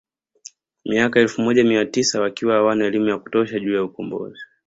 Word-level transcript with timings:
Miaka 0.85 1.17
ya 1.19 1.23
elfu 1.25 1.41
moja 1.41 1.63
mia 1.63 1.85
tisa 1.85 2.21
wakiwa 2.21 2.55
hawana 2.55 2.85
elimu 2.85 3.07
ya 3.09 3.17
kutosha 3.17 3.59
juu 3.59 3.75
ya 3.75 3.83
ukombozi 3.83 4.41